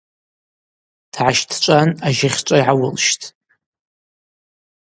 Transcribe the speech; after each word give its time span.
Дгӏащтӏчӏван 1.11 1.89
ажьыхчӏва 2.07 2.59
гӏауылщттӏ. 2.65 3.27